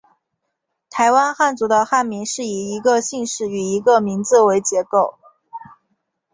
[0.89, 5.19] 台湾汉族的汉名是以一个姓氏与一个名字为结构。